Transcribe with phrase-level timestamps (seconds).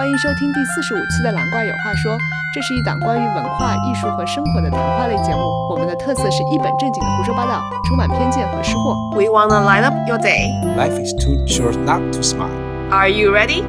[0.00, 2.16] 欢迎收听第四十五期的《蓝怪有话说》，
[2.54, 5.42] 这是一档关于文化艺术和生活的谈话类节目。
[5.68, 8.96] 我们的特色是一本正经的胡说八道，充满偏见和失货。
[9.14, 10.56] We wanna light up your day.
[10.74, 12.48] Life is too short not to smile.
[12.90, 13.64] Are you ready?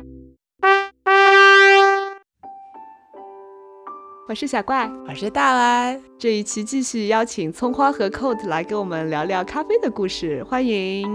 [4.29, 5.99] 我是小怪，我是大蓝。
[6.17, 11.05] 这一期继续邀请葱花和 Coat 来跟我们聊聊咖啡的故事，欢迎。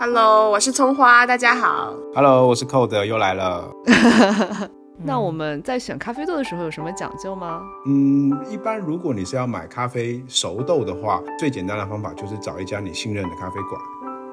[0.00, 1.92] Hello，我是葱花，大家好。
[2.14, 3.68] Hello，我是 Code，又来了。
[4.96, 7.60] 那我们在选咖啡豆的时候有什么讲究吗？
[7.84, 13.82] 嗯，一般如果你是要买咖啡熟豆的话，最简单的方法就是找一家你信任的咖啡馆。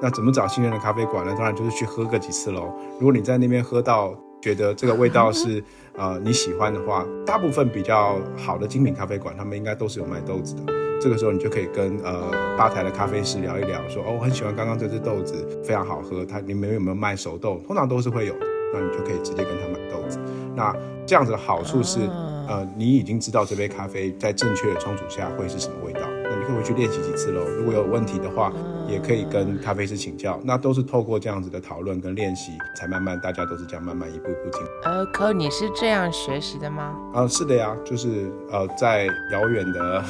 [0.00, 1.34] 那怎么找信任的咖啡馆呢？
[1.36, 2.72] 当然就是去喝个几次喽。
[3.00, 5.62] 如果你在那边喝到觉得这个味道 是
[5.96, 10.62] 呃你喜欢的话，大部分比较好的精品咖啡馆，他们应该都是有卖豆子的。
[10.98, 17.60] 这个时候你就可以跟呃吧台的咖啡师聊一聊，说哦我很喜欢刚刚这只豆子，非常好喝，他你们有没有卖熟豆？
[17.66, 20.18] 通常都是会有的，那你就可以直接跟他买豆子。
[20.54, 22.00] 那这样子的好处是，
[22.48, 27.42] 呃，你已经知道这杯咖啡在正确的冲煮下会是什么味道，那你可以回去练习几次喽。
[27.44, 28.50] 如果有问题的话，
[28.88, 30.40] 也可以跟咖啡师请教。
[30.44, 34.62] 那都是透过这样子的讨论跟练习，才慢慢大家都是这样慢慢一步一步进。
[34.84, 36.94] 呃，可你是这样学习的吗？
[37.14, 40.04] 啊、是的呀，就是呃，在遥远的，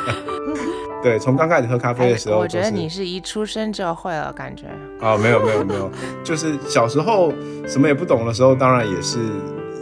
[1.02, 4.66] 对，从刚开始喝咖啡的时候、哎我就是，觉得你是一出生就会了，感觉。
[5.00, 5.90] 啊、没有没有没有，
[6.22, 7.32] 就是小时候
[7.66, 9.18] 什么也不懂的时候，当然也是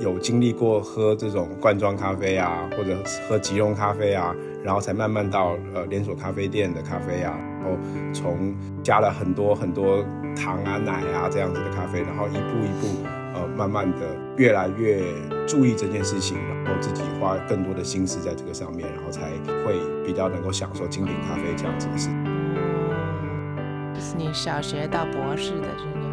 [0.00, 2.96] 有经历过喝这种罐装咖啡啊，或者
[3.28, 4.32] 喝即溶咖啡啊，
[4.64, 7.78] 然后才慢慢到呃连锁咖啡店的咖啡啊，然后
[8.12, 10.04] 从加了很多很多
[10.36, 15.02] 糖啊奶啊这样子的咖啡，然后一步一步呃慢慢的越来越
[15.46, 19.30] 注意这件事情，然后自己花更多的心思在这个上面，然后才
[19.64, 22.10] 会比较能够享受精品咖啡这样子的事。
[22.10, 26.07] 嗯，就是你小学到博士的这样。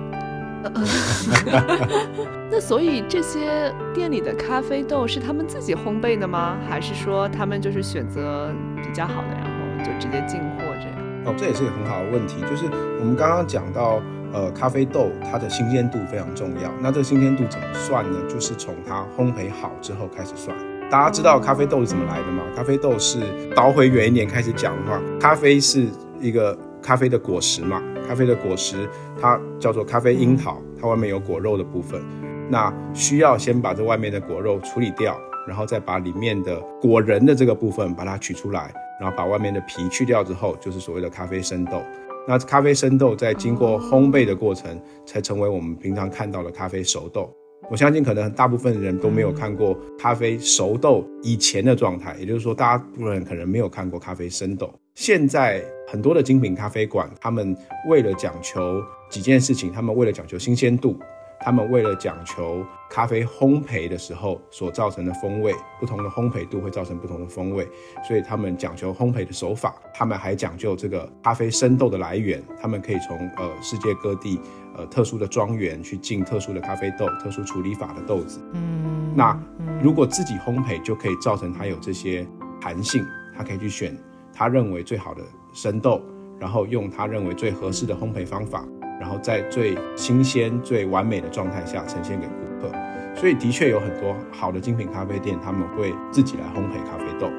[2.51, 6.57] 那所以这些店里的咖啡豆是他们自己烘焙的吗？
[6.67, 8.51] 还是说他们就是选择
[8.83, 10.95] 比较好的，然后就直接进货这样？
[11.25, 12.65] 哦，这也是个很好的问题，就是
[12.99, 14.01] 我们刚刚讲到，
[14.31, 16.71] 呃，咖啡豆它的新鲜度非常重要。
[16.81, 18.19] 那这个新鲜度怎么算呢？
[18.27, 20.55] 就是从它烘焙好之后开始算。
[20.87, 22.43] 大家知道咖啡豆是怎么来的吗？
[22.55, 23.19] 咖啡豆是
[23.55, 25.87] 倒回远一点开始讲的话，咖啡是
[26.21, 28.87] 一个咖啡的果实嘛，咖啡的果实
[29.19, 32.01] 它叫做咖啡樱桃，它外面有果肉的部分。
[32.49, 38.71] 那需要先把这外面的果肉处理掉，然后再把里面的果仁的这个部分把它取出来，
[39.01, 41.81] 然后把外面的皮去掉之后，就是所谓的咖啡生豆。
[42.27, 47.31] 那咖啡生豆在经过烘焙的过程，才成为我们平常看到的咖啡熟豆。
[47.69, 54.73] 我相信可能大部分人都没有看过咖啡熟豆以前的状态，也就是说，大家部分人可能没有看过咖啡生豆。
[54.93, 57.55] 现在很多的精品咖啡馆，他们
[57.89, 60.97] 为了讲求几件事情，他们为了讲求新鲜度，
[61.45, 67.67] 他们为了讲求咖啡烘焙的时候所造成的风味，不同的烘焙度会造成不同的风味，
[68.07, 74.39] 所以他们讲求烘焙的手法，他们还讲究这个咖啡生豆的来源，他们可以从呃世界各地
[74.75, 78.41] 呃特殊的庄园去进特殊的咖啡豆、特殊处理法的豆子。
[78.53, 79.39] 嗯，那
[79.83, 82.25] 如果自己烘焙，就可以造成它有这些
[82.59, 83.05] 弹性，
[83.37, 83.95] 他可以去选
[84.33, 85.21] 他认为最好的
[85.53, 86.01] 生豆，
[86.39, 88.65] 然后用他认为最合适的烘焙方法，
[88.99, 92.73] 然后在最新鲜、最完美的状态下呈现给顾客。
[93.15, 97.29] 所以的确有很多好的精品咖啡店，他们会自己来烘焙咖啡豆，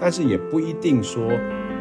[0.00, 1.22] 但是也不一定说，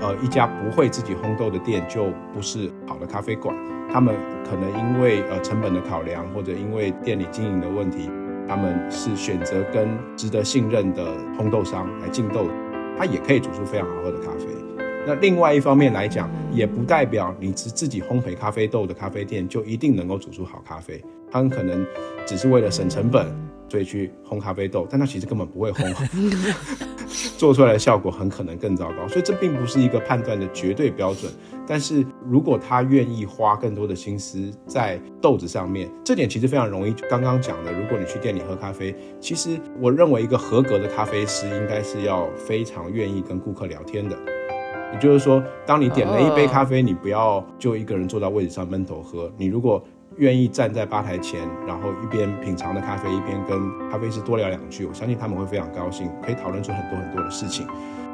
[0.01, 3.55] 呃，一家不会自己烘豆的店就不是好的咖啡馆。
[3.91, 4.15] 他们
[4.47, 8.07] 可能因为呃成本的考量，或者因为店里经营的问题，
[8.47, 12.45] 他们是选择跟值得信任的烘豆商来进豆，
[12.99, 14.45] 它也可以煮出非常好喝的咖啡。
[15.07, 21.03] 那另外一方面来讲，也不代表你是自己烘焙咖啡豆的咖啡店就一定能够煮出好咖啡。
[21.31, 21.85] 他们可能
[22.25, 23.27] 只是为了省成本，
[23.67, 25.95] 所以去烘咖啡豆，但他其实根本不会烘，
[27.37, 29.07] 做出来的效果很可能更糟糕。
[29.07, 31.31] 所以这并不是一个判断的绝对标准。
[31.67, 36.93] 但是如果他愿意花更多的心思在豆子上面，这点其实非常容易。
[37.07, 44.17] 刚刚讲的，如果你去店里喝咖啡，其实我认为一个合格的咖啡师应该是要非常愿意跟顾客聊天的。
[44.93, 49.31] 也就是说，当你点了一杯咖啡，你不要就一个人坐到位置上闷头喝。
[49.37, 49.83] 你如果
[50.17, 57.67] 愿意站在吧台前，然后一边品尝的咖啡，一边跟咖啡师多聊两句，我相信他们会非常高兴，可以讨论出很多很多的事情。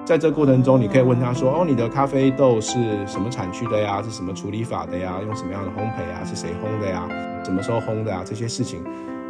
[0.03, 4.03] 在这过程中，你可以问他说：“哦，你的咖啡豆是什么产区的呀？
[4.03, 5.15] 是什么处理法的呀？
[5.25, 6.21] 用什么样的烘焙啊？
[6.23, 7.07] 是谁烘的呀？
[7.43, 8.21] 什么时候烘的啊？
[8.23, 8.83] 这些事情，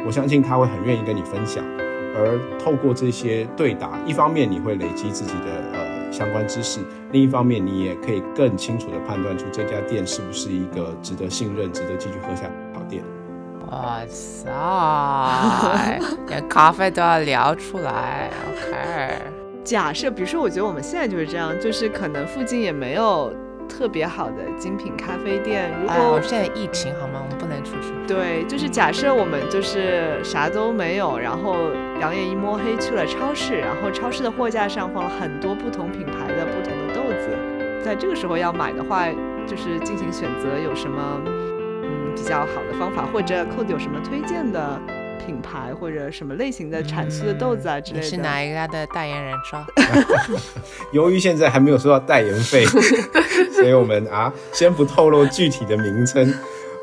[0.04, 1.64] 我相信他会很愿意跟你分享。
[2.18, 5.78] 而透过这些对答，一方面你会累积自己的呃
[6.16, 6.80] 相关知识，
[7.12, 13.04] 另一方面你也可以更清楚的判断出这家店是不是一个值得信任、值得继续喝下去的好店。
[13.70, 14.48] 哇塞，
[16.28, 19.18] 连咖啡都要聊出来，OK。
[19.62, 23.30] 假设，比如说，我觉得我们现在就是这样，就是可能附近也没有
[23.68, 25.70] 特别好的精品咖啡店。
[25.82, 27.20] 如哎，果我现在疫情好吗？
[27.22, 27.92] 我们不能出去。
[28.06, 31.56] 对，就是假设我们就是啥都没有，然后
[31.98, 37.36] 两眼一摸黑去了超市，然后超市的货架上放了很多不同品牌的不同的豆子，
[37.84, 39.06] 在这个时候要买的话，
[39.46, 44.80] 就是进行选择有什么嗯比较好的方法，或者 Code 有什么推荐的
[45.26, 48.04] 品牌或者什么类型的产区的豆子啊之类的。
[48.04, 49.66] 你是哪一家的代言人说？
[50.92, 52.64] 由于现在还没有收到代言费，
[53.52, 56.32] 所以我们啊先不透露具体的名称。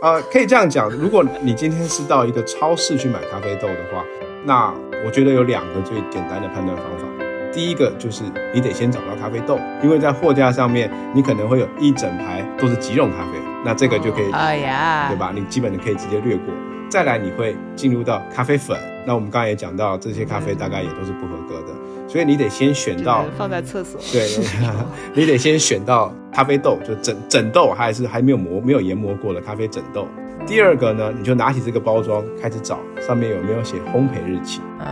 [0.01, 4.04] 呃，可以这样讲，如果你今天是到一个超市去买咖啡豆的话，
[4.44, 4.74] 那
[5.06, 7.07] 我觉得有两个最简单的判断方法。
[7.54, 8.24] 第一个就是
[8.54, 15.18] 你得先找到咖啡豆，因为在货架上面你可能会有一整排都是即溶咖啡，那这个就可以哎呀，对？
[15.18, 15.31] 吧？
[15.34, 16.54] 你基本的可以直接略过。
[16.94, 18.78] 再来，你会进入到咖啡粉。
[19.04, 21.74] 那我们刚才也讲到，这些咖啡大概也都是不合格的，
[22.07, 24.00] 所以你得先选到放在厕所。
[24.12, 24.30] 对，
[25.16, 30.07] 你得先选到咖啡豆，就整整豆还是还没有磨、没有研磨过的咖啡整豆。
[30.45, 34.62] 第二个呢，你就拿起这个包装开始找，上面有没有写烘焙日期。
[34.78, 34.86] 啊，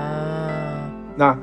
[1.16, 1.38] 那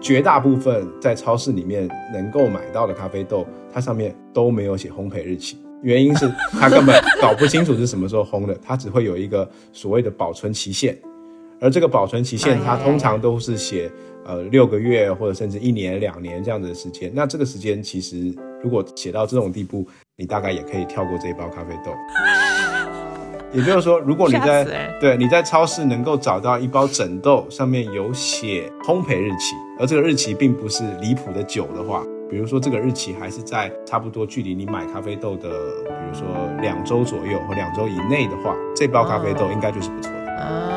[0.00, 5.61] 绝大部分在超市里面能够买到的咖啡豆，它上面都没有写烘焙日期。
[5.82, 10.96] 原因是他根本搞不清楚是什么时候烘的，他只会有一个所谓的保存期限，
[11.60, 13.90] 而这个保存期限哎呀它通常都是写
[14.24, 17.10] 呃六个月或者甚至一年、两年这样子的时间。
[17.14, 18.32] 那这个时间其实
[18.62, 19.86] 如果写到这种地步，
[20.16, 21.92] 你大概也可以跳过这一包咖啡豆。
[23.54, 24.64] 也就是说，如果你在
[24.98, 32.02] 对你在超市能够找到一包整豆，上面有写烘焙日期，而这个日期并不是离谱的久的话，
[32.32, 36.26] 比如说这个日期还是在差不多距离你买咖啡豆的，比如说
[36.62, 40.32] 两周左右或两周以内的话，这包咖啡豆应该就是不错的。
[40.40, 40.71] 啊，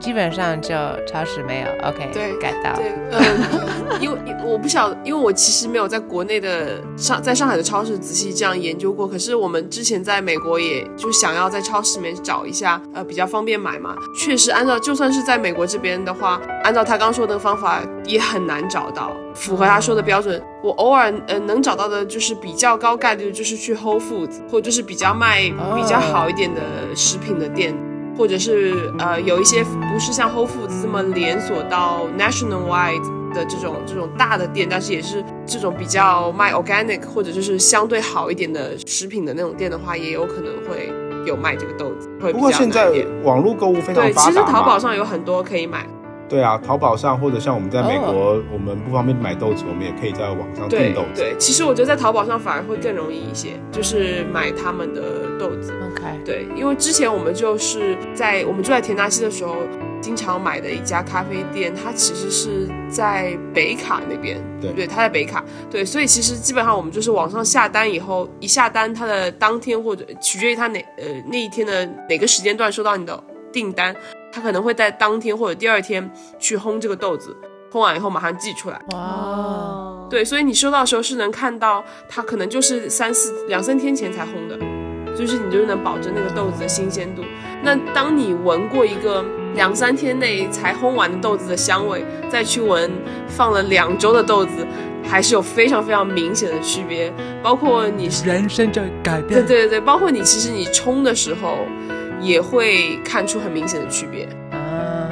[0.00, 0.74] 基本上就
[1.06, 9.06] 超市没有，OK，对改到，对，嗯，因为我不晓得，因为我其实没有在国内的上在上海的超市仔细这样研究过。
[9.06, 13.94] 可是我们之前在美国，也就想要在超市里面找一下，呃，比较方便买嘛。
[14.16, 20.42] 确实，按照就算是在美国这边的话，按照他刚说的方法，也很难找到符合他说的标准。
[20.62, 25.42] 我偶尔呃能找到的就是比较高概率的就是去 Whole Foods，或者就是比较卖
[25.74, 26.60] 比较好一点的
[26.96, 27.74] 食品的店。
[28.20, 33.00] 或者是呃有一些不是像 Whole Foods 这么连锁到 national wide
[33.32, 40.92] 的这种这种大的店，但是也是这种比较卖 organic 或者就是相对好一点的食品的那种店的话，也有可能会
[41.24, 42.92] 有卖这个豆子，会不过现在
[43.24, 44.32] 网络购物非常对，发达嘛。
[44.32, 45.86] 其实淘宝上有很多可以买，
[46.30, 51.20] 对啊，淘宝上或者像我们在美哦国，我们不方便买豆子，我们也可以在网上订豆子。
[51.20, 55.02] 对，其实我觉得在淘宝上反而会更容易一些，就是买他们的
[55.40, 55.74] 豆子。
[55.90, 59.56] ，OK，对，因为之前我们就是在我们住在田纳西的时候，
[60.00, 64.40] 经常买的一家咖啡店，它其实是在北卡那边。
[64.60, 65.44] 对对，它在北卡。
[65.68, 73.20] 对，所以其实基本上我们就是网上下单以后，一下单它的当天或者取决于它哪呃那一天的哪个时间段收到你的
[73.52, 73.94] 订单，
[74.32, 77.36] 它可能会在当天或者第二天去烘这个豆子，
[77.72, 78.80] 烘完以后马上寄出来。
[78.92, 84.58] 哇，对，所以你收到的时候是能看到它可能就是三四两三天前才烘的，
[85.16, 87.22] 就是你就能保证那个豆子的新鲜度。
[87.62, 92.90] 那当你闻过一个两三天内才烘完的豆子的香味，再去闻
[93.28, 94.66] 放了两周的豆子，
[95.04, 97.12] 还是有非常非常明显的区别。
[97.42, 101.58] 包括你是人生就改变对对对，包括你其实你冲的时候
[102.20, 104.28] 也会看出很明显的区别。
[104.52, 105.08] 啊，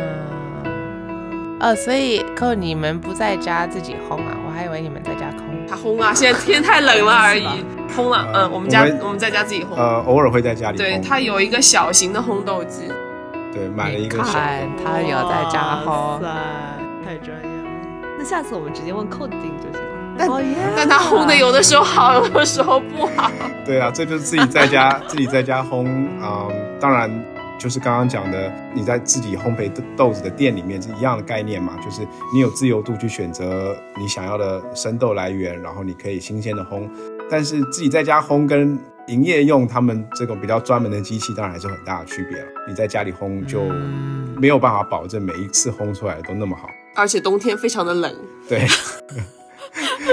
[1.61, 4.37] 哦，所以扣你们不在家自己烘啊？
[4.47, 5.43] 我还以为你们在家烘。
[5.69, 7.47] 他烘啊，现在天太冷了而已，
[7.95, 8.27] 烘了。
[8.35, 9.75] 嗯，我们家我们我们在家自己烘。
[9.77, 12.91] 呃，偶尔会在家里对，烘它有一个小型的烘豆机，
[13.53, 16.27] 对买了一个小看他有在家烘，哇塞，
[17.05, 17.71] 太专业了。
[18.19, 19.88] 那下次我们直接问 Code 订就行了。
[20.19, 20.29] 但
[20.77, 23.31] 但它烘的有的时候好，有的时候不好。
[23.65, 25.87] 对啊，这就是自己在家 自己在家烘
[26.21, 26.49] 啊、
[26.81, 27.09] 当然
[27.59, 32.03] 就是刚刚讲的，你在自己烘焙豆豆子的店里面是一样的概念嘛，就是
[32.35, 36.89] 你有自由度去选择你想要的生豆来源，然后你可以新鲜的烘。
[37.31, 42.47] 但是自己在家烘跟营业用他们这种比较专门的机器，当然还是很大的区别了。
[42.67, 46.69] 你在家里烘就嗯没有办法保证每一次烘出来的都那么好。
[46.95, 48.13] 而且冬天非常的冷，
[48.49, 48.67] 对，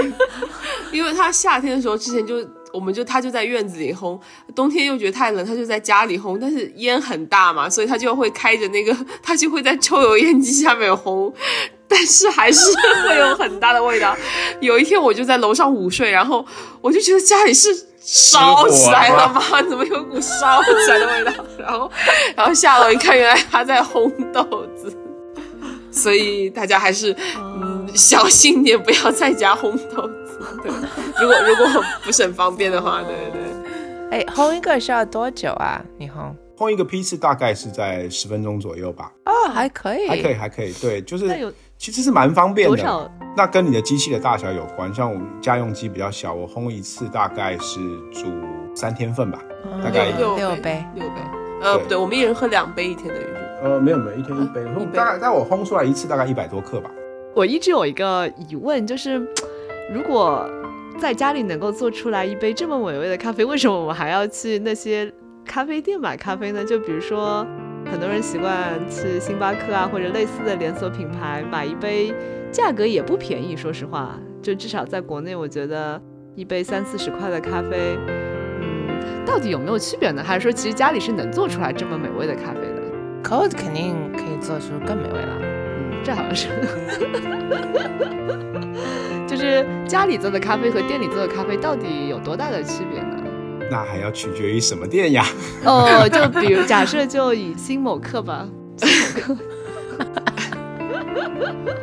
[0.91, 2.35] 因为他夏天的时候之前就
[2.71, 4.19] 我们就他就在院子里烘，
[4.55, 11.33] 冬天又觉得太冷，他就在家里烘，但是烟很大嘛，所以他就会开着那个， 他就会在抽油烟机下面烘。
[11.87, 12.59] 但但是还是
[13.07, 14.13] 会有很大的味道。
[14.59, 16.45] 有一天我就在楼上午睡，然后
[16.81, 19.41] 我就觉得家里是烧起来了吗？
[19.63, 21.31] 怎么有股烧起来的味道？
[21.57, 21.89] 然后，
[22.35, 24.43] 然后下楼一看，原来他在烘豆
[24.75, 24.93] 子。
[25.89, 27.54] 所以大家还是嗯
[27.95, 30.59] 小心点，不要在家烘豆子。
[30.61, 30.71] 对，
[31.21, 33.41] 如果如果不是很方便的话，对对。
[34.11, 35.83] 哎，烘一个需要多久啊？
[35.97, 36.33] 你烘？
[36.57, 39.11] 烘一个批次大概是在十分钟左右吧。
[39.25, 40.71] 哦，还可以，还可以，还可以。
[40.73, 43.11] 对，就是其实是蛮方便的。
[43.35, 47.79] 那跟你的机器的大小有关，像我家用机比较小，我烘一次大概是
[48.13, 48.27] 煮
[48.73, 49.39] 三天份吧，
[49.83, 51.15] 大概六六杯，六杯。
[51.61, 53.59] 呃，不对，我们一人喝两杯一天的于是。
[53.63, 54.63] 呃，没有没有，一天一杯。
[54.93, 56.89] 大概在我烘出来一次大概一百多克吧。
[57.35, 59.17] 我一直有一个疑问，就是
[59.93, 60.49] 如果
[60.97, 65.11] 在家里能够做出来一杯这么美味的咖啡，为什么我们还要去那些
[65.45, 66.63] 咖啡店买咖啡呢？
[66.63, 67.45] 就比如说，
[67.91, 72.13] 很多人习惯去星巴克啊，或者类似的连锁品牌买一杯，
[72.53, 73.53] 价格也不便宜。
[73.53, 76.01] 说实话，就至少在国内，我觉得
[76.35, 77.97] 一杯三四十块的咖啡，
[78.61, 80.23] 嗯，到底有没有区别呢？
[80.23, 82.81] 还是说其实家里是能做出来这么美味的咖啡的
[83.21, 85.44] ？Cold 肯定可以做出更美味了。
[86.05, 86.47] 嗯，这好像是。
[89.27, 93.17] 就是家里做的咖啡和店里做的咖啡到底有多大的区别呢？
[93.71, 95.25] 那还要取决于什么店呀？
[95.65, 98.47] 哦，就比如假设就以新某客吧，
[98.77, 99.35] 新某客。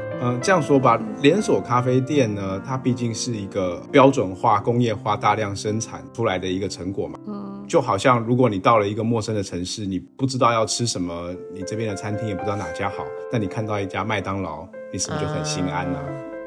[0.22, 7.18] 嗯，这样说吧，连锁咖啡店呢，它毕竟是一个标准化、工业化、大量生产出来的一个成果嘛。
[7.26, 15.98] 嗯，就好像如果你到了一个陌生的城市，你不知道要吃什么，你这边的餐厅也不知道哪家好，但你看到一家麦当劳，你是不是就很心安呢？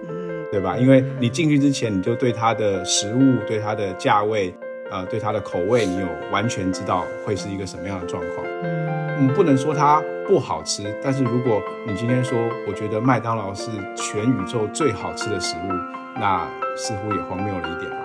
[0.08, 0.77] 嗯，对吧？
[0.77, 4.55] 因为你进去之前，你就对它的食物、对它的价位、
[4.89, 8.48] 呃，对它的口味，你有完全知道会是一个什么样的状况。
[8.63, 8.85] 嗯，
[9.34, 10.02] 不能说它。
[10.28, 12.36] 不好吃，但是如果你今天说，
[12.68, 15.70] 我觉得麦当劳是全宇宙最好吃的食物，
[16.16, 17.98] 那似乎也荒谬了一点吧。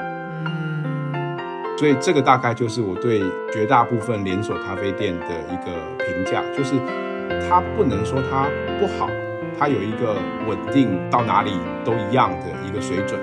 [0.00, 1.38] 嗯，
[1.76, 3.22] 所以这个大概就是我对
[3.52, 5.72] 绝大部分连锁咖啡店的一个
[6.06, 6.72] 评价，就是
[7.46, 8.48] 它不能说它
[8.80, 9.10] 不好，
[9.58, 10.16] 它有一个
[10.48, 11.52] 稳定到哪里
[11.84, 13.20] 都一样的一个水准，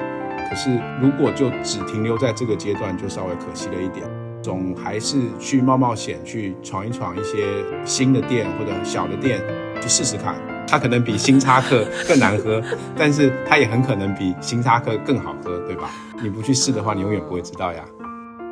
[0.48, 0.70] 可是
[1.02, 4.08] 如果就只停留在这个阶段，就稍微可惜了一点。
[4.46, 9.42] 总还是去冒冒险，去闯一闯一些新的店或者小的店，
[9.82, 10.36] 去试试看。
[10.68, 12.62] 它可能比星巴克更难喝，
[12.96, 15.90] 但是它也很可能比星巴克更好喝，对吧？
[16.22, 17.84] 你不去试的话，你永远不会知道呀。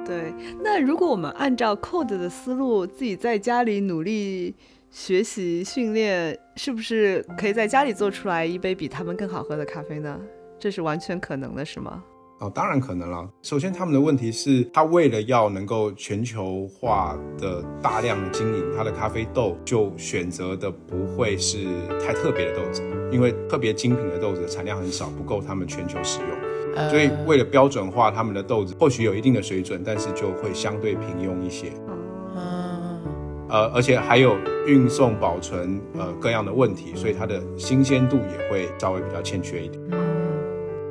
[0.03, 0.33] 对，
[0.63, 4.55] 那如果我们按照 Code 的思路，自己在家里努力
[4.89, 10.19] 学习训练，是不是可以在家里做出来一杯比他们更好喝的咖啡呢？
[10.59, 12.03] 这是完全可能的，是吗？
[12.40, 13.30] 哦，当然可能了。
[13.42, 21.66] 首先，他们的问题是，他为了要能够全球化的大量的经营，他的咖啡豆就选择的不会是
[22.02, 26.90] 太特别的豆子，因为特别精品的豆子产量很少，不够他们全球使用。
[26.90, 31.72] 所以，为了标准化他们的豆子，或许有一定的水准，但是就会相对平庸一些。
[32.36, 33.00] 嗯，
[33.48, 34.36] 呃，而且还有
[34.66, 39.82] 运送、保存，呃，各样的问题，所以它的新鲜度也会稍微比较欠缺一点。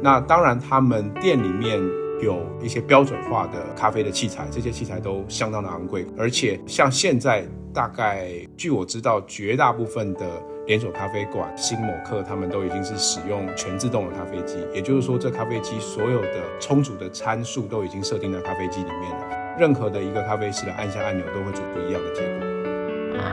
[0.03, 1.81] 那当然，他们店里面
[2.21, 6.05] 有一些标准化的咖啡的器材，这些器材都相当的昂贵。
[6.19, 10.27] 而且像现在，大概据我知道，绝大部分的
[10.67, 14.59] 连锁咖啡馆、星某客，他们都已经是使用全自动的咖啡机。
[14.75, 19.57] 也就是说，这咖啡机所有的充足的参数都已经设定在咖啡机里面了。
[19.57, 22.62] 任何的一个咖啡师的按下按钮，都会煮不一样的结果。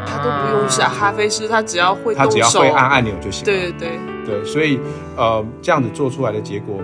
[0.06, 3.46] 他都不用是咖啡师，他只要会他只要会按按钮就行。
[3.46, 4.00] 对对对。
[4.26, 4.80] 对，所以，
[5.16, 6.80] 呃，这样子做出来的结果，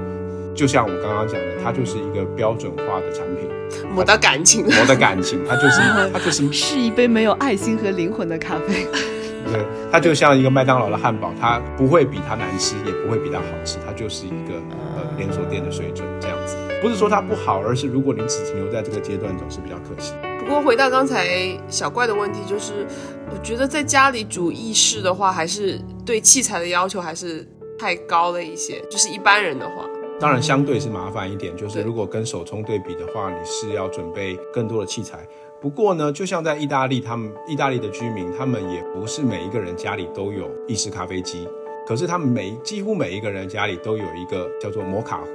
[0.55, 3.47] 就像我刚刚讲的，它就是一个标准化的产品，
[3.93, 5.79] 磨的感情，磨的感情， 它就是，
[6.11, 8.87] 它就是 是一杯没有爱心和灵魂的咖啡。
[9.51, 14.55] 对，它就像一个麦当劳的汉堡，它不会比它难吃，也不会比它好吃，它就是一个
[14.97, 16.57] 呃连锁店的水准这样子。
[16.81, 20.13] 不是说它不好，而是如果你只停留在这个阶段，总是比较可惜。
[20.45, 21.27] 不过回到刚才
[21.67, 22.85] 小怪的问题，就是
[23.31, 27.43] 我觉得在家里煮意式的话，还是对器材的要求还是
[27.79, 28.79] 太高了一些。
[28.89, 29.83] 就是一般人的话，
[30.19, 31.55] 当然相对是麻烦一点。
[31.57, 35.27] 就是如果跟手冲对比的话，你是要准备更多的器材。
[35.59, 41.47] 不过呢，就像在意大利，他们意大利的居民，他们也不是每一个人家里都有意式咖啡机，
[41.87, 45.31] 可是他们每几乎每一个人家里都有一个叫做摩卡壶，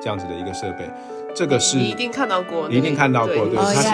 [0.00, 0.90] 这样子的一个设备。
[1.34, 3.88] 这个是你一定看到过，你一定看到过，对，它是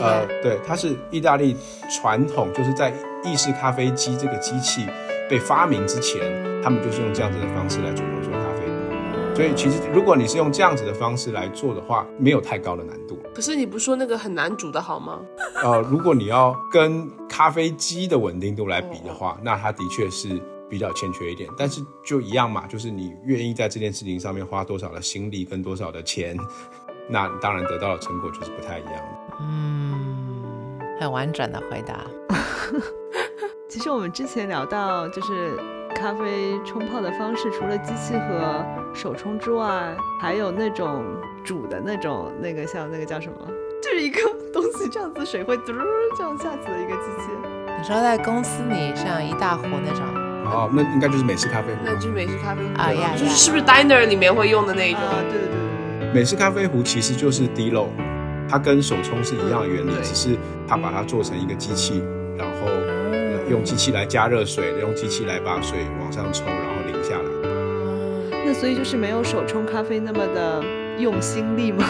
[0.00, 1.56] 呃，对，它是意大利
[1.90, 2.92] 传统，就是在
[3.24, 4.86] 意式咖啡机这个机器
[5.28, 6.20] 被发明之前，
[6.62, 8.66] 他们就是用这样子的方式来煮浓缩咖啡。
[9.34, 13.18] 所以其实如果你是用这样子的方式来做的话，没有太高的难度。
[13.34, 15.20] 可是你不说那个很难煮的好吗？
[15.62, 20.40] 呃，如果你要跟咖啡机的稳定度来比的话，那它的确是
[20.70, 21.50] 比较欠缺一点。
[21.58, 26.34] 但是就一样嘛，就是你愿意在这件事情上面花多少的心力跟多少的钱，
[27.08, 29.36] 那当然得到的成果就是不太一样的。
[29.40, 32.00] 嗯，很婉转的回答。
[33.68, 35.56] 其实我们之前聊到，就是
[35.94, 41.04] 咖啡冲泡的方式，除了机器和手冲之外，还有那种
[41.44, 43.38] 煮的那种，那个像那个叫什么，
[43.82, 44.20] 就是一个
[44.52, 45.72] 东西这样子，水会嘟
[46.16, 47.28] 这样下去的一个机器。
[47.78, 50.02] 你说在公司里像一大壶那种，
[50.46, 51.76] 哦，那应该就是美式咖啡。
[51.84, 55.02] 那就是美式咖啡壶啊呀呀就是是不是 diner 里面会用的那一种？
[55.02, 55.65] 啊，对对对对
[56.16, 57.90] 美式咖啡壶其实就是滴漏，
[58.48, 60.30] 它跟手冲是一样的原理，只是
[60.66, 62.02] 它把它做成一个机器，
[62.38, 62.68] 然后
[63.12, 68.42] 呃用机器来加热水，用机器来把水往上冲，然后淋下来。
[68.46, 70.64] 那所以就是没有手冲咖啡那么的
[70.98, 71.84] 用心力吗？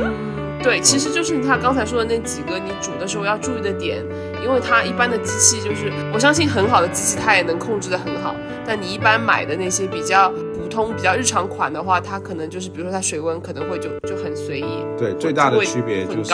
[0.00, 0.12] 嗯，
[0.60, 4.04] 对，其实就是他刚才说的那几个你煮的时候要注意的点，
[4.42, 8.34] 因为它一般的机器就是，我相信很好的机器它也能控制的很好，
[8.66, 10.41] 但你一般买的那些比较普
[10.72, 16.32] 通、比较日常款的话，它可能就是，比如说它水温可能会就就很随意，对，最大的区别就是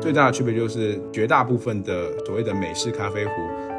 [0.00, 3.30] 最大的区别就是绝大部分的所谓的美式咖啡壶，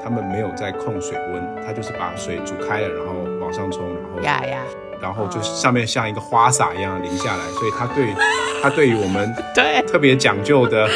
[0.04, 4.62] 他们没有在控水温，它就是把水煮开了，然后往上冲，然后呀呀，
[5.02, 8.14] 然后就是上面像一个花洒一样淋下来，所以它对
[8.62, 10.88] 它对于我们 对，特别讲究的、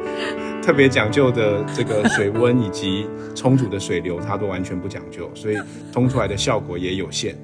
[0.62, 5.56] 特别讲究的这个水温以及充足的水流，它都完全不讲究，所以
[5.92, 7.34] 冲出来的效果也有限。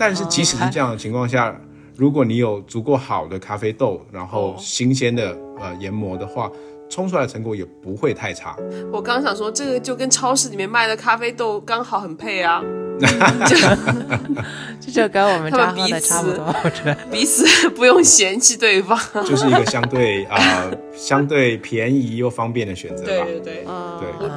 [0.00, 1.54] 但是即使是这样的情况下，
[1.94, 6.50] 如果你有足够好的咖啡豆，然后新鲜的呃研磨的话，
[6.88, 8.56] 冲出来的成果也不会太差。
[8.90, 12.62] 我刚想说，这个就跟超市里面卖的咖啡豆刚好很配啊，
[14.80, 16.94] 这就跟我们 他们彼此差不多，我觉得。
[17.10, 18.98] 彼此不用嫌弃对方。
[19.26, 23.24] 就是一个相对啊、呃相对便宜又方便的选择吧。
[23.24, 24.28] 对对对，啊，对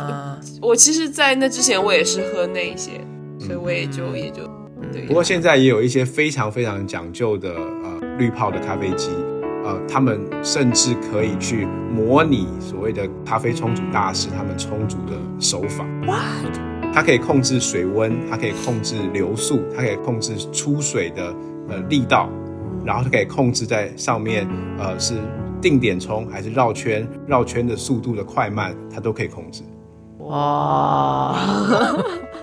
[0.61, 3.01] 我，我其实，在那之前我也是喝那一些，
[3.39, 4.43] 所以我也就也就
[4.91, 5.03] 对。
[5.03, 9.09] 不过现在也有一些非常非常讲究的呃滤泡的咖啡机，
[9.63, 15.85] 呃，他们甚至可以去模拟所谓的咖啡冲煮大师他们冲煮的手法。
[16.05, 16.59] What？
[16.93, 21.33] 它可以控制水温，它可以控制流速，它可以控制出水的
[21.67, 22.29] 呃力道，
[22.85, 25.15] 然后它可以控制在上面呃是
[25.59, 29.63] 定点冲还是绕圈，绕圈的速度的快慢，它都可以控制。
[30.19, 31.35] 哇，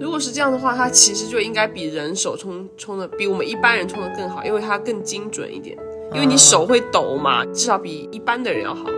[0.00, 5.76] 如果是这样的话，它其实就应该比人手冲冲的比我们一般人冲的更好，因为它更精准一点。
[6.14, 8.92] 因为你手会抖嘛，至少比一般的人要好吧？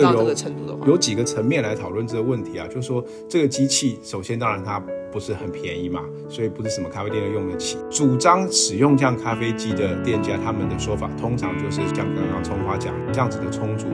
[0.00, 4.82] 到这个程度的话，有几个层面来讨论这个问题啊，就是说这个机器，首先当然它
[5.12, 7.78] 不是很便宜嘛，所以不是什么咖啡店都用得起。
[7.88, 13.86] 主张使用这样咖啡机的店家，他们的说法通常就是像刚刚葱花讲，这样子的冲煮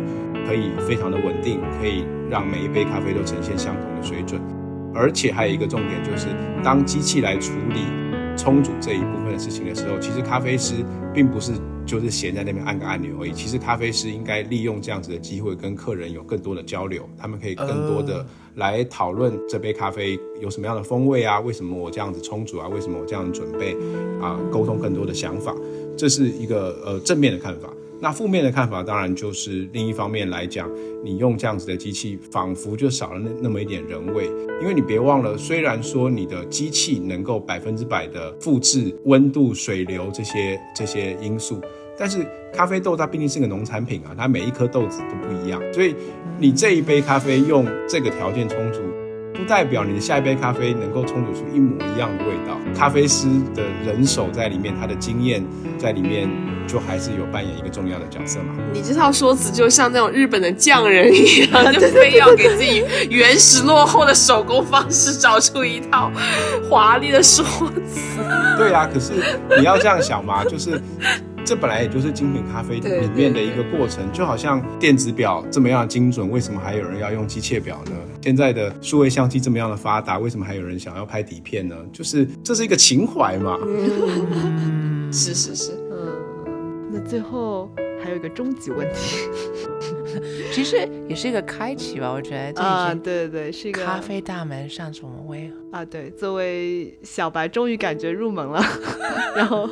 [0.46, 4.40] 可以非常的稳定，可以让每一杯咖啡都呈现相同的水准。
[4.94, 6.26] 而且还有一个重点就是，
[6.62, 7.80] 当机器来处理
[8.36, 10.74] 冲煮这一部分的事情的时候，其实咖啡师
[11.12, 11.52] 并不是
[11.84, 13.32] 就是闲在那边按个按钮而已。
[13.32, 18.24] 其实咖啡师应该利用这样子的机会，跟客人有更多的交流，他们可以更多的
[18.56, 23.76] 来讨论这杯咖啡有什么样的风味啊，为什么我这样子冲煮啊，为什么我这样准备
[24.20, 25.54] 啊，沟通更多的想法，
[25.96, 27.68] 这是一个呃正面的看法。
[28.02, 30.70] 那负面的看法当然就是另一方面来讲，
[31.04, 34.26] 你用这样子的机器，仿佛就少了那那么一点人味。
[34.62, 41.60] 因为你别忘了，虽然说你的机器能够百分之百的复制温度、水流这些这些因素，
[41.98, 45.94] 但是咖啡豆它毕竟是个农产品啊，它每一颗豆子都不一样，所以
[46.38, 48.80] 你这一杯咖啡用这个条件充足，
[49.40, 52.56] 不代表你的下一杯咖啡能够冲煮出一模一样的味道。
[52.76, 55.42] 咖啡师的人手在里面，他的经验
[55.78, 56.28] 在里面，
[56.66, 58.54] 就还是有扮演一个重要的角色嘛。
[58.72, 66.12] 你这套说辞就像那种日本的匠人一样， 就非要给自己原始落后的手工方式找出一套
[66.68, 68.20] 华丽的说辞。
[68.56, 69.12] 对啊，可是
[69.58, 70.80] 你要这样想嘛，就是
[71.44, 77.92] 这本来也就是精品咖啡对里面的一个过程，就好像电子表这么样精准，为什么还有人要用机械表呢？
[78.22, 81.74] 现在的数位相机这么样的发达，为什么还有人想要拍底片呢？
[81.92, 83.58] 就是这是一个情怀嘛。
[85.12, 87.68] 是是是，嗯，那最后
[88.02, 89.28] 还有一个终极问题。
[90.52, 90.76] 其实
[91.08, 95.50] 也是一个开启吧，我觉得啊，对对对，是一个咖啡大门上什么威？
[95.70, 98.60] 啊，对，作为小白终于感觉入门了，
[99.36, 99.68] 然后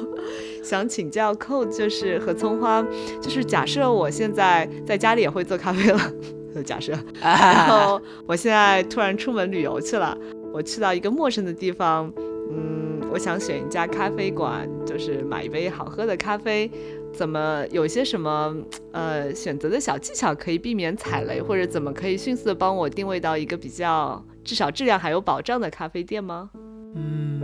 [0.63, 2.85] 想请教 Code，就是和葱花，
[3.21, 6.01] 就是假设我现在在家里也会做咖啡了，
[6.65, 10.17] 假设，然后我现在突然出门旅游去了，
[10.53, 12.13] 我去到一个陌生的地方，
[12.53, 16.71] 嗯，我想选一家咖啡馆，就是买一杯好喝的咖啡，
[17.13, 18.55] 怎么有些什么
[18.93, 26.51] 呃选择的小技巧可以避免踩雷，或者怎么可以迅速的帮我定位到一个比较至少质量还有保障的咖啡店吗？
[26.95, 27.43] 嗯，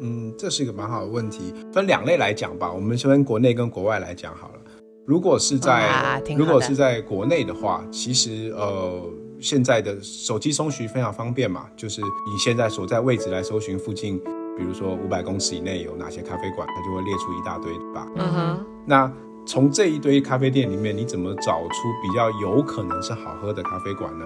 [0.00, 2.72] 嗯，这是一个蛮好的问题，分两类来讲吧。
[2.72, 4.60] 我们先分国内跟国外来讲好了。
[5.06, 9.02] 如果是在、如果是在国内的话，其实呃
[9.40, 14.22] 现在的手机搜寻非常方便嘛，就是以现在所在位置来搜寻附近，
[14.56, 18.06] 比如说五百公尺以内有哪些咖啡馆，它就会列出一大堆，对吧？
[18.16, 19.12] 嗯哼，那
[19.46, 24.24] 从这一堆咖啡店里面，你怎么找出比较有可能是好喝的咖啡馆呢？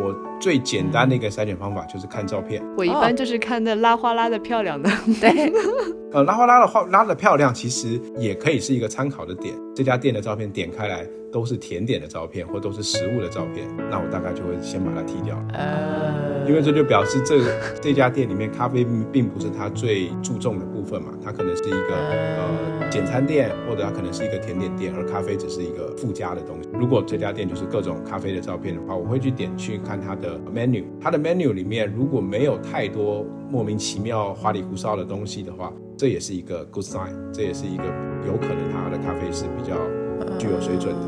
[0.00, 2.62] 我最简单的一个筛选方法就是看照片。
[2.76, 4.88] 我一般就是看那拉花拉的漂亮的，
[5.20, 5.52] 对，
[6.12, 9.52] 呃，拉花拉的话拉的漂亮，其实也可以是一个参考的点。
[9.74, 17.40] 这家店的照片点开来都是甜点的照片，或都是食物的照片，那我大概就会先把它踢掉了，呃，因为这就表示这
[17.80, 26.68] 这家店里面咖啡并不是它最注重的部分嘛，它可能是一个呃简餐店，或者它可能是一个甜点店，而咖啡只是一个附加的东西。
[26.72, 37.84] 如果这家店就是各种咖啡的照片的话，我会去点去看它的 menu，它的 menu 里面如果没有太多莫名其妙花里胡哨的东西的话，这也是一个 good sign，这也是一个
[38.26, 39.76] 有可能它的咖啡是比较
[40.38, 41.00] 具有水准的。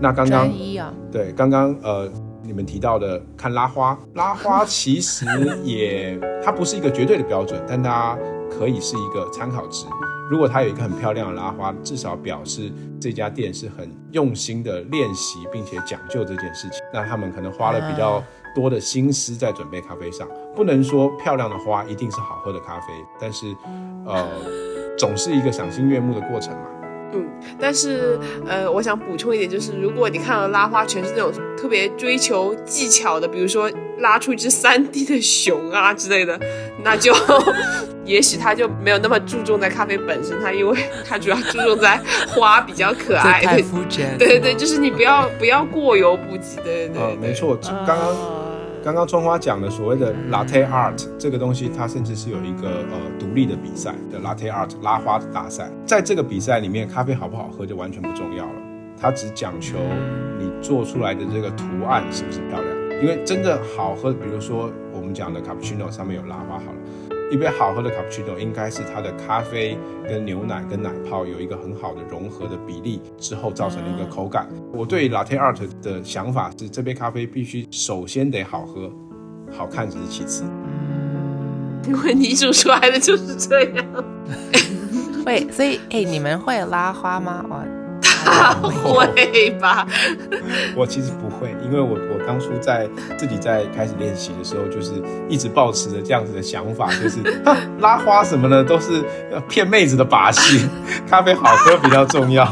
[0.00, 2.10] 那刚刚啊，对，刚刚呃，
[2.44, 5.26] 你们提到的看拉花，拉花其实
[5.64, 8.16] 也它不是一个绝对的标准，但它
[8.50, 9.86] 可以是一个参考值。
[10.30, 16.80] 如果它有一个很漂亮的拉花，至少表示这家店是很用心的练习并且讲究这件事情。
[16.92, 18.22] 那他们可能花了比较
[18.54, 20.28] 多的心思在准备咖啡上。
[20.54, 22.86] 不能说漂亮的花一定是好喝的咖啡，
[23.18, 23.54] 但是
[24.06, 24.26] 呃，
[24.98, 26.68] 总是一个赏心悦目的过程嘛。
[27.12, 27.26] 嗯，
[27.60, 36.38] 但是呃，我想补充一点，就是如果你看到拉花全是那种特别追求技巧的，比如说拉出一只三 D 的熊啊之类的，
[36.82, 37.14] 那就
[38.04, 40.76] 也许他就没有那么注重在咖啡本身，他因为
[41.08, 43.42] 他主要注重在花比较可爱。
[43.42, 44.16] 太对肤浅。
[44.18, 46.56] 对对对，就是你不要不要过犹不及。
[46.64, 47.96] 对对对呃，没错，刚刚。
[47.96, 48.43] 啊
[48.84, 55.70] 刚刚春花讲的所谓的 latte art 这个东西，它甚至是有一个呃独立的比赛的 latte art 拉花的大赛。
[55.86, 58.52] 在这个比赛里面，咖啡好不好喝就完全不重要了，
[59.00, 59.78] 它只讲求
[60.38, 63.00] 你做出来的这个图案是不是漂亮。
[63.00, 66.78] 因为真的好喝，比如说我们讲的 cappuccino 上面有拉花好了，
[67.30, 69.76] 一杯好喝的 cappuccino 应该是它的咖啡
[70.08, 74.46] 跟牛奶跟奶泡有一个很好的融合的比例之后造成的一个口感。
[74.72, 78.90] 我对 latte art 的想法是，这杯咖啡必须首先得好喝，
[79.50, 80.44] 好看只是其次。
[81.88, 83.84] 因为你煮出来的就是这样。
[85.24, 87.44] 会，所以哎，你们会拉花吗？
[87.50, 87.64] 哇，
[88.62, 89.86] 会吧？
[90.76, 94.92] 我其实不会，因为我我当初在自己在开始练习的时候，就是
[95.28, 100.66] 一直保持着这样子的想法， 就是、啊、拉花什么的都是呃骗妹子的把戏，
[101.08, 102.46] 咖啡好喝比较重要。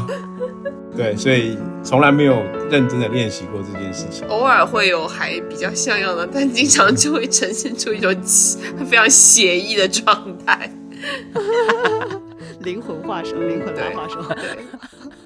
[0.95, 4.29] 对，所以从来没有认真的练习过这件事情。
[4.29, 8.15] 偶尔会有还比较像样的，但经常就会呈现出一种
[8.87, 10.71] 非常写意的状态。
[12.61, 14.23] 灵魂画手，灵魂拉花手。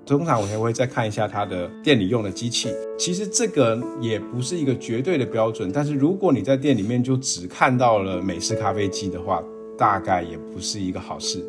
[0.07, 2.73] 通常我还会再看一下它的店里用的机器。
[2.97, 9.43] 其实这个也不是一个绝对的标准，但是如果你在店里面就只看到了美式咖啡机的话，
[9.77, 11.45] 大概也不是一个好事。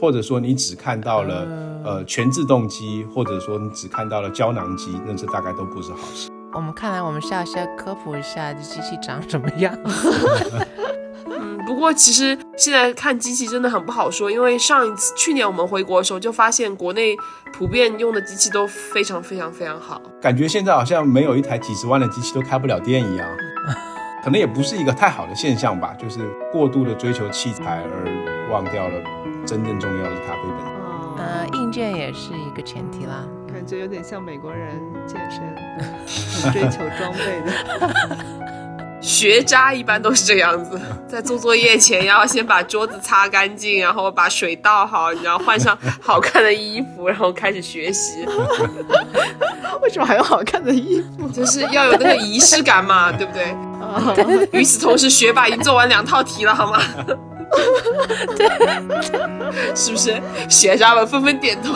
[0.00, 1.46] 或者说你只看到了
[1.84, 6.30] 呃全自动机，或者说你只看到了胶囊机，那这大概都不是好事。
[6.52, 9.72] 我们看来我们需要先科普一下这机器长什么样。
[11.70, 17.16] 嗯，不过其实现在看机器真的很不好说，因为上一次去年我们回国的时候就发现国内
[17.52, 20.00] 普遍用的机器都非常非常非常好。
[20.20, 23.28] 感觉现在好像没有一台几十万的机器都开不了店一样，
[24.24, 26.18] 可能也不是一个太好的现象吧，就是
[26.52, 28.94] 过度的追求器材而忘掉了
[29.46, 30.66] 真正重要的是咖啡本身。
[30.74, 33.24] 哦，呃，硬件也是一个前提啦。
[33.52, 35.40] 感觉有点像美国人健身，
[36.42, 38.59] 很 追求装备的。
[39.00, 48.26] 学渣一般都是这样子，在做作业前要先把桌子擦干净，然后把水倒好，然后换上好看的衣服，然后开始学习，
[49.82, 51.28] 为什么还有好看的衣服？
[51.30, 53.44] 就是要有那个仪式感嘛，对不对？
[53.80, 54.14] 啊，
[54.52, 56.80] 与此同时，学霸已经做完两套题了，好吗？
[58.36, 58.48] 对
[59.74, 60.20] 是不是？
[60.48, 61.74] 学渣们纷纷点头。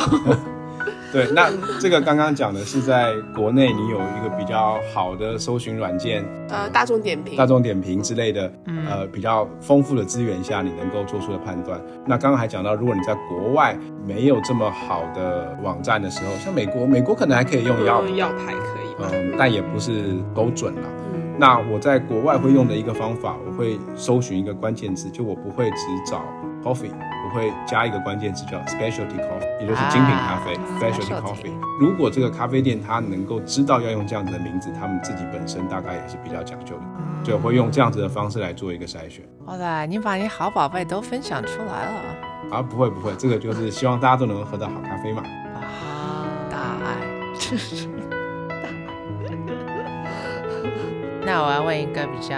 [1.14, 1.48] 对，那
[1.78, 8.52] 这个刚刚讲的是在国内你有一个比较好的搜寻软件，呃，大众点评大，众点评之类的，
[8.90, 11.80] 呃，比较丰富的资源下，你能够做出的判断。
[12.04, 19.08] 那刚刚还讲到，如果你在国外没有这么好的网站的时候，像美国，美国可能还可以用用药牌可以吧？
[19.12, 20.82] 嗯，但也不是都准了。
[20.82, 26.22] 嗯那我在国外会用的一个方法，我会搜寻一个关键字，就我不会只找
[26.62, 31.52] coffee，我会加一个关键词叫 specialty coffee，也就是精品咖啡、啊 specialty coffee。
[31.80, 36.82] 如果这个咖啡店它能够知道要用这样子的名字，他们自己本身大概也是比较讲究的，
[37.24, 39.24] 就会用这样子的方式来做一个筛选。
[39.46, 41.92] 哇塞，你把你好宝贝都分享出来了
[42.52, 45.22] 啊，不会不会，这个就是希望大家都能够喝到好咖啡嘛。
[45.54, 46.26] 啊！
[46.48, 46.94] 大爱。
[51.26, 52.36] 那我要问一个比较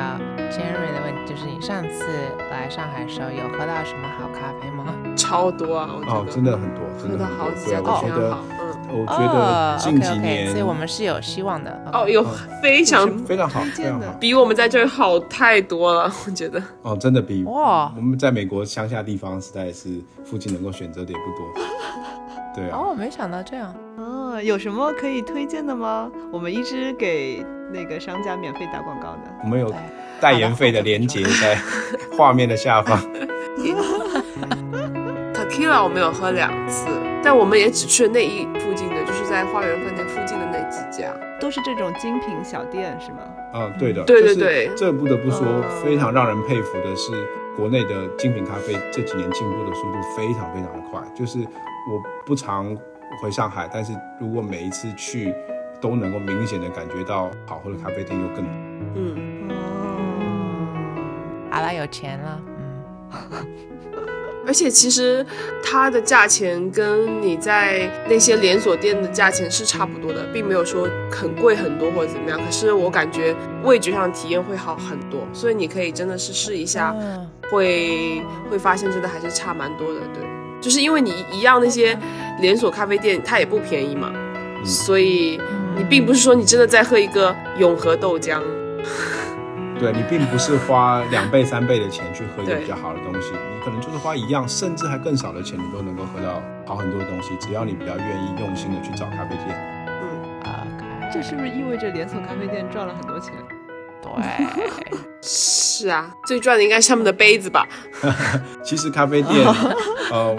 [0.50, 2.04] 尖锐的问题，就是你上次
[2.50, 4.84] 来上海的时候有喝到什么好咖啡吗？
[5.16, 6.18] 超多啊，我觉得。
[6.18, 8.66] 哦，真的很多，真喝的好几家都我觉得非常好，，嗯。
[8.88, 11.90] 我觉得近几年所以我们是有希望的。
[11.92, 12.24] 哦，有
[12.62, 14.18] 非常非常好，推荐的非常好。
[14.20, 16.62] 比我们在这儿好太多了， 我觉得。
[16.82, 21.64] 哦，真的比哇我们在美国乡下地方实在是附近能够选择的也不多。
[22.54, 23.74] 对啊，哦，没想到这样。
[23.96, 26.10] 哦，有什么可以推荐的吗？
[26.32, 29.22] 我们一直给那个商家免费打广告的。
[29.42, 29.76] 我们有对，
[30.20, 31.58] 代言费的连接在
[32.16, 32.98] 画面的下方。
[35.34, 36.88] Tequila 我们有喝两次，
[37.22, 41.14] 但我们也只去了那一附近的，就是在花园饭店附近的那几家。
[41.38, 43.18] 都是这种精品小店是吗？
[43.52, 47.12] 嗯，对的，对对对这不得不说嗯，非常让人佩服的是，
[47.54, 51.00] 国内的精品咖啡这几年进步的速度非常非常的快。
[51.14, 52.74] 就是我不常
[53.22, 55.34] 回上海，但是如果每一次去，
[55.78, 58.52] 都能够明显的感觉到好喝的咖啡店又更多。
[58.94, 59.48] 嗯，
[61.56, 62.40] 哦，阿拉有钱了，
[63.12, 63.46] 嗯，
[64.46, 65.24] 而且其实
[65.64, 72.38] 它的价钱跟你在那些连锁店的价钱是差不多的，并没有说很贵很多或者怎么样。
[72.44, 80.00] 可是我感觉味觉上体验会好很多，所以你可以真的是试一下，嗯会会发现真的还是差蛮多的。
[80.12, 80.22] 对，
[80.60, 81.98] 就是因为你一样那些
[82.40, 84.12] 连锁咖啡店它也不便宜嘛，
[84.64, 85.40] 所以
[85.76, 88.40] 你并不是说你真的在喝一个永和豆浆。
[89.78, 97.36] 对你并不是花两倍三倍的钱去喝一个比较好的东西，你可能就是花一样，甚至还更少的钱，你都能够喝到好很多的东西。
[97.38, 99.86] 只要你比较愿意用心的去找咖啡店。
[99.86, 103.34] 嗯，，OK，这是不是意味着连锁咖啡店赚了很多钱？
[104.02, 104.46] 对，
[105.20, 107.66] 是啊，最赚的应该是他们的杯子吧？
[108.64, 109.46] 其实咖啡店，
[110.10, 110.34] 呃，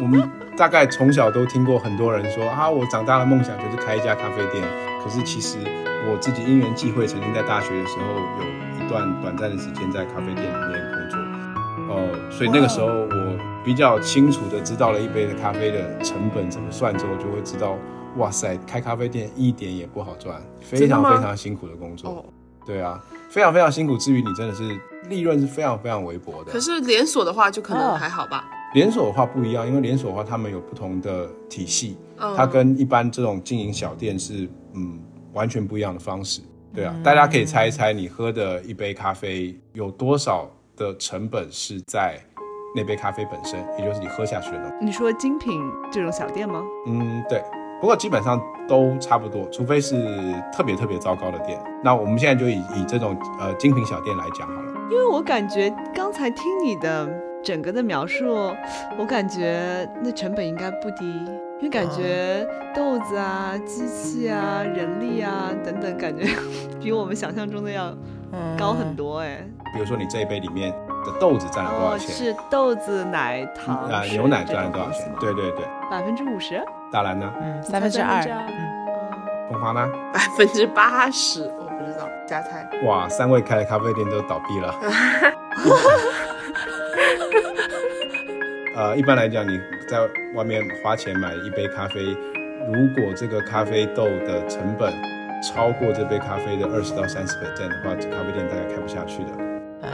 [0.00, 4.62] 我们大概从小都听过很多人说啊，我长大的梦想就是开一家咖啡店。
[5.08, 5.56] 可是其实
[6.06, 8.04] 我自己因缘际会，曾经在大学的时候
[8.42, 11.18] 有一段短暂的时间在咖啡店里面工作，
[11.94, 17.74] 呃，所以那个时候我比较清楚的知道了一杯的咖啡的成本怎么算之后，就会知道，
[18.18, 22.10] 哇塞，开咖啡店一点也不好赚，非常非常辛苦的工作。
[22.10, 22.24] 哦，
[22.66, 26.52] 对啊，非常非常辛苦之余，你真的是利润是非常非常微薄的。
[26.52, 28.44] 可是连锁的话就可能哦还好吧。
[28.74, 35.00] 连锁的话不一样，因为连锁的话，他们有不同的体系，嗯，它跟一般这种经营小店是嗯
[35.32, 36.40] 完全不一样的方式。
[36.74, 42.18] 对啊，大家可以猜一猜，你喝的一杯咖啡有多少的成本是在
[42.76, 44.74] 那杯咖啡本身，也就是你喝下去的。
[44.80, 46.62] 你说精品这种小店吗？
[46.86, 47.42] 嗯，对。
[47.80, 49.94] 不过基本上都差不多，除非是
[50.52, 51.58] 特别特别糟糕的店。
[51.82, 54.72] 那我们现在就以以这种呃精品小店来讲好了。
[54.90, 57.08] 因为我感觉刚才听你的
[57.42, 58.54] 整个的描述，
[58.98, 61.04] 我感觉那成本应该不低，
[61.60, 66.26] 因为感觉豆子啊、机器啊、人力啊等等，感觉
[66.80, 67.94] 比我们想象中的要
[68.32, 69.38] 嗯高很多哎。
[69.74, 70.70] 比如说你这一杯里面
[71.04, 72.10] 的豆子占了多少哦，钱？
[72.10, 75.12] 是豆子、奶、糖啊，牛奶这占了多少钱？
[75.20, 76.62] 对对对，百分之五十。
[76.90, 77.30] 大蓝呢？
[77.40, 79.88] 嗯，三分之二，三分之二嗯，红花呢？
[80.12, 82.66] 百分之八十，我不知道，加菜。
[82.84, 84.74] 哇，三位开的咖啡店都倒闭了。
[88.78, 89.98] 呃，一般来讲，你在
[90.36, 92.00] 外面花钱买一杯咖啡，
[92.72, 94.94] 如果这个咖啡豆的成本
[95.42, 99.30] 超过这杯咖啡的二十到三十 percent 的话，这咖啡店大概开不下去的。
[99.82, 99.90] 嗯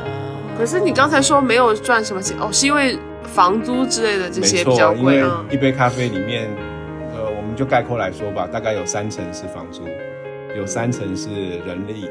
[0.58, 5.44] 可是你刚才说没有赚什么钱哦，是因为房租之类的这些比较错，因为贵啊。
[5.50, 6.48] 一杯咖啡里面，
[7.14, 9.82] 呃，我们就概括来说吧，大概有三成是房租，
[10.54, 11.30] 有三成是
[11.66, 12.08] 人力，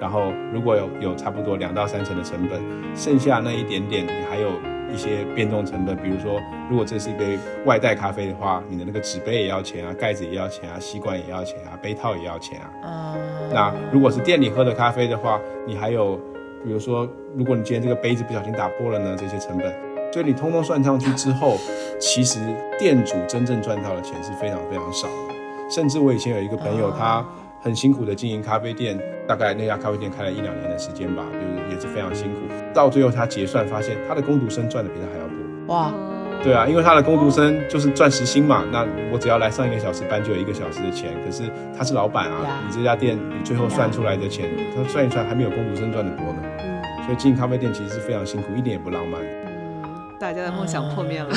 [0.00, 2.60] 然后如果有有差不多两到三成的成本，
[2.96, 4.50] 剩下那一点点，你还有
[4.94, 12.70] 一些变动成本，比如说，如果这是一杯外带咖啡的话，你的那个纸杯也要钱啊，盖子也要钱啊，吸管也要钱啊，杯套也要钱啊。
[12.84, 13.18] 嗯，
[13.52, 16.16] 那如果是店里喝的咖啡的话，你还有，
[16.64, 19.74] 比如说，如果你今天这个杯子不小心打破了呢，这些成本，
[20.12, 21.58] 所以你通通算上去之后，
[21.98, 22.38] 其实
[22.78, 25.34] 店主真正赚到的钱是非常非常少的。
[25.70, 27.24] 甚至我以前有一个朋友，哦他
[27.60, 32.40] 很辛苦的经营咖啡店，大概那家咖啡店开了一两年的时间吧，就是也是非常辛苦。
[32.74, 35.74] 到最后他结算发现，他的工读生赚的比他还要多。
[35.74, 35.94] 哇，哦
[36.42, 41.10] 对啊，因为他的工读生就是赚时薪嘛，那我只要来上一个小时班就有一个小时的钱。
[41.24, 46.42] 可是他是老板啊你这家店你最后算出来的钱，他算一算还没有工读生赚的多呢。
[46.58, 49.22] 嗯，所以经营咖啡店其实是非常辛苦，一点也不浪漫。
[49.22, 49.82] 嗯，
[50.20, 51.30] 大家的梦想破灭了。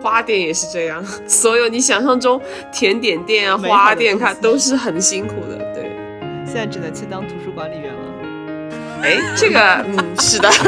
[0.00, 2.40] 花店也是这样，所有你想象中
[2.72, 5.58] 甜点店啊、花店，东西它都是很辛苦的。
[5.74, 5.90] 对，
[6.46, 7.99] 现在只能去当图书管理员了。
[9.02, 10.48] 哎，这个，嗯，是的。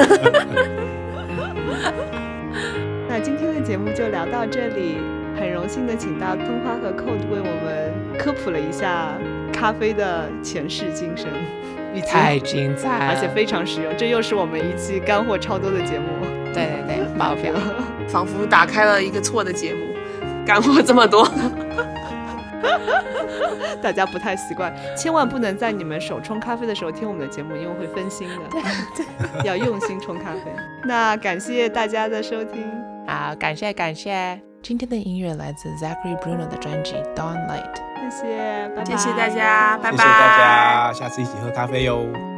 [3.09, 4.97] 那今天的节目就聊到这里，
[5.39, 9.13] 很荣幸的请到通花和 Code 为我们科普了一下
[9.53, 11.29] 咖啡的前世今生，
[12.09, 16.07] 太精彩了，而且非常实用，这又是我们一期干货超多的节目。
[16.55, 17.53] 对对对，爆表。
[18.09, 19.81] 仿佛打开了一个错的节目，
[20.45, 21.27] 干货这么多。
[23.83, 28.35] 大家不太习惯，千万不能在你们手冲咖啡的时候听我们的节目，因为会分心的。
[29.45, 30.41] 要用心冲咖啡。
[30.85, 32.65] 那感谢大家的收听，
[33.07, 34.41] 好，感谢感谢。
[34.63, 37.75] 今天的音乐来自 Zachary Bruno 的专辑《Dawn Light》。
[38.11, 39.97] 谢谢，拜拜，谢谢大家，拜拜。
[39.97, 42.32] 谢谢大家，下次一起喝咖啡哟。